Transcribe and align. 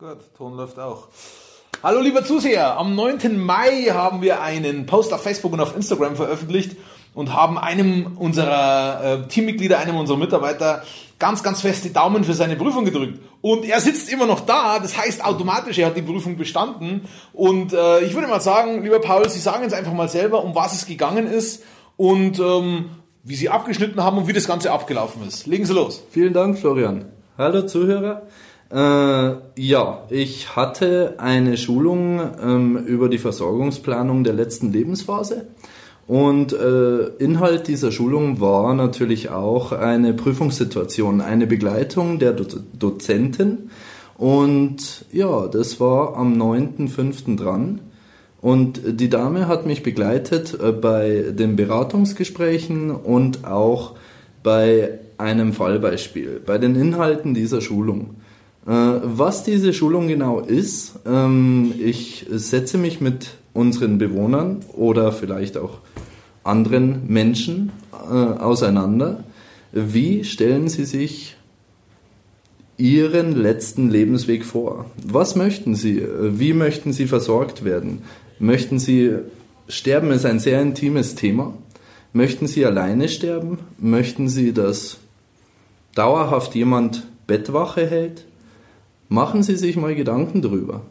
Gut, 0.00 0.34
Ton 0.34 0.56
läuft 0.56 0.78
auch. 0.78 1.08
Hallo 1.82 2.00
lieber 2.00 2.24
Zuseher, 2.24 2.78
am 2.78 2.94
9. 2.94 3.38
Mai 3.38 3.82
haben 3.92 4.22
wir 4.22 4.40
einen 4.40 4.86
Post 4.86 5.12
auf 5.12 5.22
Facebook 5.22 5.52
und 5.52 5.60
auf 5.60 5.76
Instagram 5.76 6.16
veröffentlicht 6.16 6.78
und 7.12 7.34
haben 7.34 7.58
einem 7.58 8.16
unserer 8.16 9.04
äh, 9.04 9.28
Teammitglieder, 9.28 9.78
einem 9.78 9.98
unserer 9.98 10.16
Mitarbeiter 10.16 10.84
ganz, 11.18 11.42
ganz 11.42 11.60
fest 11.60 11.84
die 11.84 11.92
Daumen 11.92 12.24
für 12.24 12.32
seine 12.32 12.56
Prüfung 12.56 12.86
gedrückt. 12.86 13.20
Und 13.42 13.66
er 13.66 13.78
sitzt 13.82 14.10
immer 14.10 14.24
noch 14.24 14.40
da, 14.40 14.78
das 14.78 14.96
heißt 14.96 15.22
automatisch, 15.22 15.76
er 15.76 15.88
hat 15.88 15.98
die 15.98 16.02
Prüfung 16.02 16.38
bestanden. 16.38 17.02
Und 17.34 17.74
äh, 17.74 18.00
ich 18.00 18.14
würde 18.14 18.26
mal 18.26 18.40
sagen, 18.40 18.82
lieber 18.82 19.02
Paul, 19.02 19.28
Sie 19.28 19.38
sagen 19.38 19.64
jetzt 19.64 19.74
einfach 19.74 19.92
mal 19.92 20.08
selber, 20.08 20.42
um 20.42 20.54
was 20.54 20.72
es 20.72 20.86
gegangen 20.86 21.26
ist 21.26 21.62
und 21.98 22.38
ähm, 22.38 22.88
wie 23.22 23.36
Sie 23.36 23.50
abgeschnitten 23.50 24.02
haben 24.02 24.16
und 24.16 24.28
wie 24.28 24.32
das 24.32 24.46
Ganze 24.46 24.72
abgelaufen 24.72 25.28
ist. 25.28 25.46
Legen 25.46 25.66
Sie 25.66 25.74
los. 25.74 26.02
Vielen 26.10 26.32
Dank, 26.32 26.58
Florian. 26.58 27.04
Hallo 27.36 27.66
Zuhörer. 27.66 28.22
Äh, 28.70 29.32
ja, 29.56 30.04
ich 30.10 30.54
hatte 30.54 31.14
eine 31.18 31.56
Schulung 31.56 32.20
ähm, 32.40 32.76
über 32.76 33.08
die 33.08 33.18
Versorgungsplanung 33.18 34.22
der 34.22 34.34
letzten 34.34 34.72
Lebensphase. 34.72 35.46
Und 36.06 36.52
äh, 36.52 37.06
Inhalt 37.18 37.68
dieser 37.68 37.92
Schulung 37.92 38.40
war 38.40 38.74
natürlich 38.74 39.30
auch 39.30 39.72
eine 39.72 40.12
Prüfungssituation, 40.12 41.20
eine 41.20 41.46
Begleitung 41.46 42.18
der 42.18 42.32
Do 42.32 42.44
Dozenten. 42.78 43.70
Und 44.16 45.04
ja, 45.12 45.48
das 45.48 45.80
war 45.80 46.16
am 46.16 46.34
9.5. 46.40 47.36
dran. 47.36 47.80
Und 48.40 48.80
die 48.86 49.08
Dame 49.08 49.48
hat 49.48 49.66
mich 49.66 49.82
begleitet 49.82 50.58
äh, 50.60 50.72
bei 50.72 51.32
den 51.32 51.56
Beratungsgesprächen 51.56 52.90
und 52.90 53.44
auch 53.44 53.94
bei 54.42 54.98
einem 55.18 55.52
Fallbeispiel, 55.52 56.40
bei 56.44 56.58
den 56.58 56.76
Inhalten 56.76 57.34
dieser 57.34 57.60
Schulung. 57.60 58.16
Äh, 58.70 59.00
was 59.02 59.42
diese 59.42 59.72
Schulung 59.72 60.06
genau 60.06 60.38
ist, 60.38 60.92
ähm, 61.04 61.74
ich 61.76 62.26
setze 62.30 62.78
mich 62.78 63.00
mit 63.00 63.32
unseren 63.52 63.98
Bewohnern 63.98 64.60
oder 64.72 65.10
vielleicht 65.10 65.56
auch 65.56 65.78
anderen 66.44 67.08
Menschen 67.08 67.72
äh, 67.92 68.14
auseinander. 68.14 69.24
Wie 69.72 70.22
stellen 70.22 70.68
sie 70.68 70.84
sich 70.84 71.36
ihren 72.76 73.34
letzten 73.34 73.90
Lebensweg 73.90 74.44
vor? 74.44 74.86
Was 75.04 75.34
möchten 75.34 75.74
sie? 75.74 76.06
Wie 76.20 76.52
möchten 76.52 76.92
sie 76.92 77.06
versorgt 77.06 77.64
werden? 77.64 78.02
Möchten 78.38 78.78
sie 78.78 79.16
sterben 79.68 80.12
ist 80.12 80.24
ein 80.24 80.38
sehr 80.38 80.62
intimes 80.62 81.16
Thema. 81.16 81.54
Möchten 82.12 82.46
sie 82.46 82.64
alleine 82.64 83.08
sterben? 83.08 83.58
Möchten 83.78 84.28
sie, 84.28 84.52
dass 84.52 84.98
dauerhaft 85.96 86.54
jemand 86.54 87.06
Bettwache 87.26 87.86
hält? 87.86 88.24
Machen 89.12 89.42
Sie 89.42 89.56
sich 89.56 89.76
mal 89.76 89.96
Gedanken 89.96 90.40
drüber. 90.40 90.82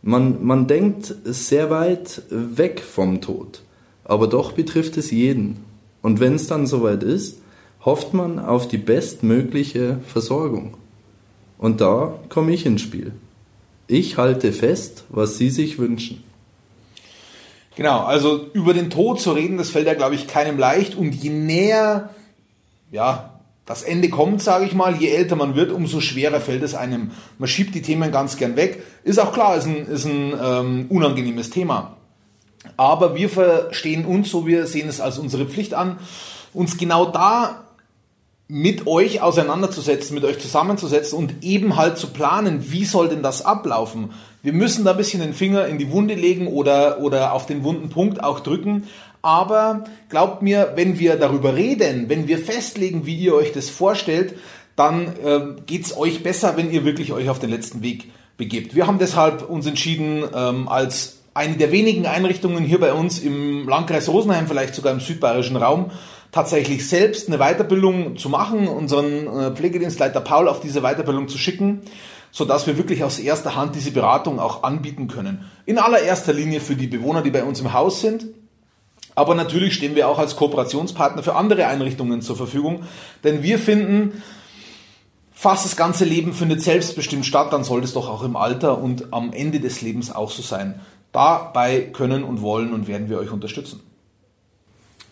Man, 0.00 0.42
man 0.42 0.66
denkt 0.66 1.14
sehr 1.24 1.68
weit 1.68 2.22
weg 2.30 2.80
vom 2.80 3.20
Tod, 3.20 3.60
aber 4.04 4.26
doch 4.26 4.52
betrifft 4.52 4.96
es 4.96 5.10
jeden. 5.10 5.62
Und 6.00 6.18
wenn 6.18 6.36
es 6.36 6.46
dann 6.46 6.66
soweit 6.66 7.02
ist, 7.02 7.42
hofft 7.84 8.14
man 8.14 8.38
auf 8.38 8.68
die 8.68 8.78
bestmögliche 8.78 9.98
Versorgung. 10.06 10.78
Und 11.58 11.82
da 11.82 12.18
komme 12.30 12.52
ich 12.52 12.64
ins 12.64 12.80
Spiel. 12.80 13.12
Ich 13.86 14.16
halte 14.16 14.52
fest, 14.52 15.04
was 15.10 15.36
Sie 15.36 15.50
sich 15.50 15.78
wünschen. 15.78 16.24
Genau, 17.76 18.00
also 18.00 18.46
über 18.54 18.72
den 18.72 18.88
Tod 18.88 19.20
zu 19.20 19.32
reden, 19.32 19.58
das 19.58 19.68
fällt 19.68 19.86
ja, 19.86 19.94
glaube 19.94 20.14
ich, 20.14 20.26
keinem 20.26 20.58
leicht. 20.58 20.94
Und 20.94 21.14
je 21.14 21.28
näher, 21.28 22.14
ja, 22.90 23.37
das 23.68 23.82
Ende 23.82 24.08
kommt, 24.08 24.42
sage 24.42 24.64
ich 24.64 24.74
mal, 24.74 24.96
je 24.96 25.10
älter 25.10 25.36
man 25.36 25.54
wird, 25.54 25.72
umso 25.72 26.00
schwerer 26.00 26.40
fällt 26.40 26.62
es 26.62 26.74
einem. 26.74 27.10
Man 27.36 27.48
schiebt 27.50 27.74
die 27.74 27.82
Themen 27.82 28.10
ganz 28.10 28.38
gern 28.38 28.56
weg. 28.56 28.82
Ist 29.04 29.18
auch 29.18 29.30
klar, 29.30 29.56
ist 29.56 29.66
ein, 29.66 29.86
ist 29.86 30.06
ein 30.06 30.32
ähm, 30.42 30.86
unangenehmes 30.88 31.50
Thema. 31.50 31.98
Aber 32.78 33.14
wir 33.14 33.28
verstehen 33.28 34.06
uns 34.06 34.30
so, 34.30 34.46
wir 34.46 34.66
sehen 34.66 34.88
es 34.88 35.02
als 35.02 35.18
unsere 35.18 35.44
Pflicht 35.44 35.74
an, 35.74 35.98
uns 36.54 36.78
genau 36.78 37.10
da 37.10 37.64
mit 38.48 38.86
euch 38.86 39.20
auseinanderzusetzen, 39.20 40.14
mit 40.14 40.24
euch 40.24 40.38
zusammenzusetzen 40.38 41.18
und 41.18 41.44
eben 41.44 41.76
halt 41.76 41.98
zu 41.98 42.06
planen, 42.06 42.72
wie 42.72 42.86
soll 42.86 43.10
denn 43.10 43.22
das 43.22 43.44
ablaufen. 43.44 44.12
Wir 44.42 44.54
müssen 44.54 44.86
da 44.86 44.92
ein 44.92 44.96
bisschen 44.96 45.20
den 45.20 45.34
Finger 45.34 45.66
in 45.66 45.76
die 45.76 45.90
Wunde 45.90 46.14
legen 46.14 46.46
oder, 46.46 47.00
oder 47.02 47.34
auf 47.34 47.44
den 47.44 47.64
wunden 47.64 47.90
Punkt 47.90 48.24
auch 48.24 48.40
drücken, 48.40 48.84
aber 49.22 49.84
glaubt 50.08 50.42
mir, 50.42 50.72
wenn 50.76 50.98
wir 50.98 51.16
darüber 51.16 51.54
reden, 51.56 52.08
wenn 52.08 52.28
wir 52.28 52.38
festlegen, 52.38 53.06
wie 53.06 53.16
ihr 53.16 53.34
euch 53.34 53.52
das 53.52 53.70
vorstellt, 53.70 54.34
dann 54.76 55.16
äh, 55.24 55.40
geht 55.66 55.86
es 55.86 55.96
euch 55.96 56.22
besser, 56.22 56.56
wenn 56.56 56.70
ihr 56.70 56.84
wirklich 56.84 57.12
euch 57.12 57.28
auf 57.28 57.38
den 57.38 57.50
letzten 57.50 57.82
Weg 57.82 58.12
begebt. 58.36 58.74
Wir 58.74 58.86
haben 58.86 58.98
deshalb 58.98 59.48
uns 59.48 59.66
entschieden, 59.66 60.24
ähm, 60.34 60.68
als 60.68 61.18
eine 61.34 61.56
der 61.56 61.72
wenigen 61.72 62.06
Einrichtungen 62.06 62.64
hier 62.64 62.80
bei 62.80 62.92
uns 62.92 63.18
im 63.18 63.68
Landkreis 63.68 64.08
Rosenheim, 64.08 64.46
vielleicht 64.46 64.74
sogar 64.74 64.92
im 64.92 65.00
südbayerischen 65.00 65.56
Raum, 65.56 65.90
tatsächlich 66.32 66.88
selbst 66.88 67.28
eine 67.28 67.38
Weiterbildung 67.38 68.16
zu 68.16 68.28
machen, 68.28 68.68
unseren 68.68 69.26
äh, 69.26 69.50
Pflegedienstleiter 69.54 70.20
Paul 70.20 70.48
auf 70.48 70.60
diese 70.60 70.80
Weiterbildung 70.82 71.28
zu 71.28 71.38
schicken, 71.38 71.82
so 72.30 72.44
dass 72.44 72.66
wir 72.66 72.76
wirklich 72.76 73.04
aus 73.04 73.18
erster 73.18 73.56
Hand 73.56 73.74
diese 73.74 73.90
Beratung 73.90 74.38
auch 74.38 74.62
anbieten 74.62 75.08
können. 75.08 75.44
In 75.64 75.78
allererster 75.78 76.32
Linie 76.32 76.60
für 76.60 76.76
die 76.76 76.86
Bewohner, 76.86 77.22
die 77.22 77.30
bei 77.30 77.44
uns 77.44 77.60
im 77.60 77.72
Haus 77.72 78.00
sind, 78.00 78.26
aber 79.18 79.34
natürlich 79.34 79.74
stehen 79.74 79.96
wir 79.96 80.06
auch 80.06 80.20
als 80.20 80.36
Kooperationspartner 80.36 81.24
für 81.24 81.34
andere 81.34 81.66
Einrichtungen 81.66 82.22
zur 82.22 82.36
Verfügung, 82.36 82.84
denn 83.24 83.42
wir 83.42 83.58
finden, 83.58 84.22
fast 85.32 85.64
das 85.64 85.76
ganze 85.76 86.04
Leben 86.04 86.32
findet 86.32 86.62
selbstbestimmt 86.62 87.26
statt, 87.26 87.52
dann 87.52 87.64
sollte 87.64 87.86
es 87.86 87.94
doch 87.94 88.08
auch 88.08 88.22
im 88.22 88.36
Alter 88.36 88.80
und 88.80 89.12
am 89.12 89.32
Ende 89.32 89.58
des 89.58 89.82
Lebens 89.82 90.14
auch 90.14 90.30
so 90.30 90.42
sein. 90.42 90.78
Dabei 91.10 91.80
können 91.80 92.22
und 92.22 92.42
wollen 92.42 92.72
und 92.72 92.86
werden 92.86 93.10
wir 93.10 93.18
euch 93.18 93.32
unterstützen. 93.32 93.80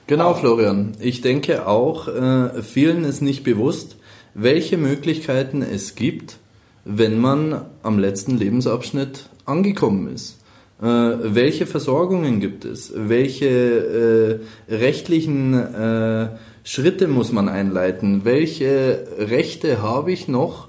Genau, 0.06 0.34
Florian. 0.34 0.92
Ich 1.00 1.20
denke 1.20 1.66
auch, 1.66 2.06
äh, 2.06 2.62
vielen 2.62 3.02
ist 3.02 3.22
nicht 3.22 3.42
bewusst, 3.42 3.96
welche 4.34 4.76
Möglichkeiten 4.76 5.62
es 5.62 5.96
gibt, 5.96 6.36
wenn 6.84 7.18
man 7.18 7.64
am 7.82 7.98
letzten 7.98 8.38
Lebensabschnitt 8.38 9.30
angekommen 9.46 10.14
ist. 10.14 10.38
Äh, 10.80 10.84
welche 10.84 11.66
Versorgungen 11.66 12.40
gibt 12.40 12.64
es? 12.64 12.92
Welche 12.94 14.40
äh, 14.68 14.74
rechtlichen 14.74 15.54
äh, 15.54 16.28
Schritte 16.64 17.08
muss 17.08 17.32
man 17.32 17.48
einleiten? 17.48 18.24
Welche 18.24 19.06
Rechte 19.18 19.82
habe 19.82 20.12
ich 20.12 20.28
noch, 20.28 20.68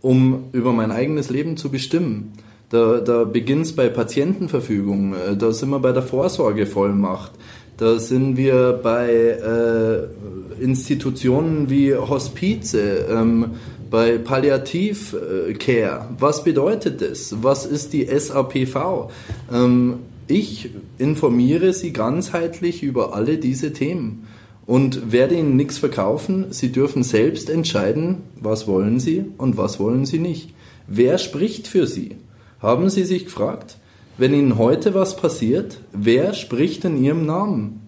um 0.00 0.48
über 0.52 0.72
mein 0.72 0.90
eigenes 0.90 1.30
Leben 1.30 1.56
zu 1.56 1.70
bestimmen? 1.70 2.32
Da, 2.70 3.00
da 3.00 3.24
beginnt 3.24 3.66
es 3.66 3.74
bei 3.74 3.88
Patientenverfügung, 3.88 5.14
da 5.36 5.50
sind 5.52 5.70
wir 5.70 5.80
bei 5.80 5.90
der 5.90 6.04
Vorsorgevollmacht, 6.04 7.32
da 7.78 7.98
sind 7.98 8.36
wir 8.36 8.78
bei 8.80 9.10
äh, 9.10 10.49
Institutionen 10.60 11.70
wie 11.70 11.94
Hospize, 11.94 13.06
ähm, 13.10 13.52
bei 13.90 14.18
Palliativcare, 14.18 16.08
was 16.18 16.44
bedeutet 16.44 17.02
das? 17.02 17.42
Was 17.42 17.66
ist 17.66 17.92
die 17.92 18.06
SAPV? 18.06 19.10
Ähm, 19.52 19.98
ich 20.28 20.70
informiere 20.98 21.72
Sie 21.72 21.92
ganzheitlich 21.92 22.84
über 22.84 23.14
alle 23.14 23.38
diese 23.38 23.72
Themen 23.72 24.28
und 24.64 25.10
werde 25.10 25.34
Ihnen 25.34 25.56
nichts 25.56 25.78
verkaufen. 25.78 26.46
Sie 26.50 26.70
dürfen 26.70 27.02
selbst 27.02 27.50
entscheiden, 27.50 28.18
was 28.36 28.68
wollen 28.68 29.00
Sie 29.00 29.24
und 29.38 29.56
was 29.56 29.80
wollen 29.80 30.06
Sie 30.06 30.20
nicht. 30.20 30.54
Wer 30.86 31.18
spricht 31.18 31.66
für 31.66 31.88
Sie? 31.88 32.16
Haben 32.60 32.90
Sie 32.90 33.02
sich 33.02 33.24
gefragt? 33.24 33.78
Wenn 34.18 34.32
Ihnen 34.32 34.56
heute 34.58 34.94
was 34.94 35.16
passiert, 35.16 35.78
wer 35.92 36.34
spricht 36.34 36.84
in 36.84 37.02
Ihrem 37.02 37.26
Namen? 37.26 37.80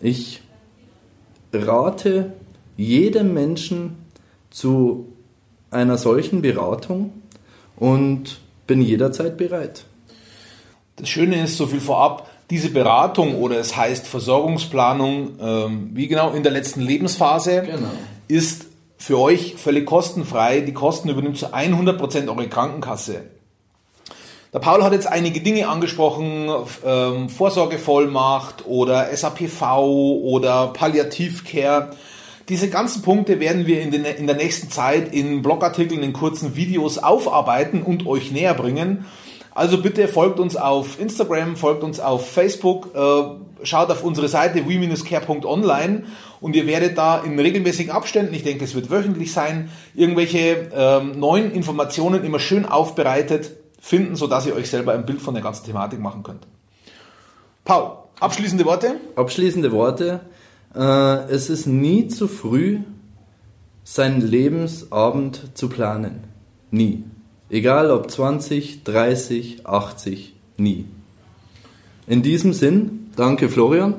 Ich 0.00 0.42
rate 1.52 2.32
jedem 2.76 3.34
Menschen, 3.34 3.96
zu 4.50 5.12
einer 5.70 5.98
solchen 5.98 6.42
Beratung 6.42 7.12
und 7.76 8.40
bin 8.66 8.80
jederzeit 8.80 9.36
bereit. 9.36 9.84
Das 10.96 11.08
Schöne 11.08 11.42
ist, 11.44 11.56
so 11.56 11.66
viel 11.66 11.80
vorab, 11.80 12.30
diese 12.50 12.70
Beratung 12.70 13.36
oder 13.36 13.58
es 13.58 13.76
heißt 13.76 14.06
Versorgungsplanung, 14.06 15.32
ähm, 15.40 15.90
wie 15.92 16.08
genau 16.08 16.32
in 16.32 16.42
der 16.42 16.52
letzten 16.52 16.80
Lebensphase, 16.80 17.62
genau. 17.62 17.90
ist 18.26 18.66
für 18.96 19.18
euch 19.18 19.54
völlig 19.56 19.86
kostenfrei. 19.86 20.60
Die 20.60 20.72
Kosten 20.72 21.08
übernimmt 21.08 21.38
zu 21.38 21.52
100% 21.52 22.28
eure 22.28 22.48
Krankenkasse. 22.48 23.24
Der 24.54 24.60
Paul 24.60 24.82
hat 24.82 24.94
jetzt 24.94 25.06
einige 25.06 25.40
Dinge 25.40 25.68
angesprochen, 25.68 26.48
ähm, 26.84 27.28
Vorsorgevollmacht 27.28 28.64
oder 28.66 29.14
SAPV 29.14 29.78
oder 30.22 30.68
Palliativcare. 30.68 31.90
Diese 32.48 32.70
ganzen 32.70 33.02
Punkte 33.02 33.40
werden 33.40 33.66
wir 33.66 33.82
in, 33.82 33.90
den, 33.90 34.06
in 34.06 34.26
der 34.26 34.36
nächsten 34.36 34.70
Zeit 34.70 35.12
in 35.12 35.42
Blogartikeln, 35.42 36.02
in 36.02 36.14
kurzen 36.14 36.56
Videos 36.56 36.96
aufarbeiten 36.96 37.82
und 37.82 38.06
euch 38.06 38.32
näher 38.32 38.54
bringen. 38.54 39.04
Also 39.54 39.82
bitte 39.82 40.08
folgt 40.08 40.40
uns 40.40 40.56
auf 40.56 40.98
Instagram, 40.98 41.56
folgt 41.56 41.82
uns 41.82 42.00
auf 42.00 42.30
Facebook, 42.30 42.94
äh, 42.94 43.66
schaut 43.66 43.90
auf 43.90 44.02
unsere 44.02 44.28
Seite 44.28 44.66
we-care.online 44.66 46.04
und 46.40 46.56
ihr 46.56 46.66
werdet 46.66 46.96
da 46.96 47.18
in 47.18 47.38
regelmäßigen 47.38 47.92
Abständen, 47.92 48.32
ich 48.32 48.44
denke 48.44 48.64
es 48.64 48.74
wird 48.74 48.90
wöchentlich 48.90 49.32
sein, 49.32 49.70
irgendwelche 49.94 50.70
ähm, 50.74 51.18
neuen 51.18 51.50
Informationen 51.52 52.24
immer 52.24 52.38
schön 52.38 52.64
aufbereitet 52.64 53.57
finden, 53.78 54.16
sodass 54.16 54.46
ihr 54.46 54.54
euch 54.54 54.70
selber 54.70 54.92
ein 54.92 55.06
Bild 55.06 55.20
von 55.20 55.34
der 55.34 55.42
ganzen 55.42 55.64
Thematik 55.64 56.00
machen 56.00 56.22
könnt. 56.22 56.46
Paul, 57.64 57.98
abschließende 58.20 58.64
Worte? 58.64 58.96
Abschließende 59.16 59.72
Worte. 59.72 60.20
Äh, 60.74 61.30
es 61.30 61.50
ist 61.50 61.66
nie 61.66 62.08
zu 62.08 62.28
früh, 62.28 62.80
seinen 63.84 64.20
Lebensabend 64.20 65.56
zu 65.56 65.68
planen. 65.68 66.24
Nie. 66.70 67.04
Egal 67.50 67.90
ob 67.90 68.10
20, 68.10 68.84
30, 68.84 69.66
80, 69.66 70.34
nie. 70.58 70.84
In 72.06 72.22
diesem 72.22 72.52
Sinn, 72.52 73.10
danke 73.16 73.48
Florian 73.48 73.94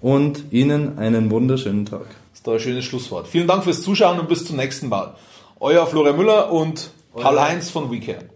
und 0.00 0.52
Ihnen 0.52 0.98
einen 0.98 1.30
wunderschönen 1.30 1.86
Tag. 1.86 2.06
Das 2.30 2.40
ist 2.40 2.46
doch 2.46 2.54
ein 2.54 2.60
schönes 2.60 2.84
Schlusswort. 2.84 3.28
Vielen 3.28 3.46
Dank 3.46 3.62
fürs 3.64 3.82
Zuschauen 3.82 4.18
und 4.18 4.28
bis 4.28 4.44
zum 4.44 4.56
nächsten 4.56 4.88
Mal. 4.88 5.14
Euer 5.60 5.86
Florian 5.86 6.16
Müller 6.16 6.52
und 6.52 6.90
Paul 7.14 7.40
Heinz 7.40 7.70
von 7.70 7.90
WeCare. 7.90 8.33